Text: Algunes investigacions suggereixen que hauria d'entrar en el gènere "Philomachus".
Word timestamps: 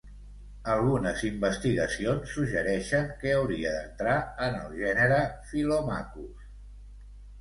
Algunes 0.75 1.19
investigacions 1.27 2.33
suggereixen 2.37 3.11
que 3.19 3.35
hauria 3.41 3.75
d'entrar 3.77 4.17
en 4.49 4.59
el 4.63 4.75
gènere 4.81 5.21
"Philomachus". 5.51 6.49